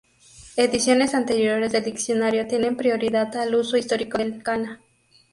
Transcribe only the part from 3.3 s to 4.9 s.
al uso histórico del kana.